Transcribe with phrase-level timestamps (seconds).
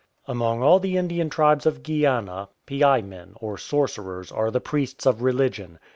[0.27, 5.21] Among all the Indian tribes of Guiana piai men, or sorcerers, are the priests of
[5.21, 5.77] religion.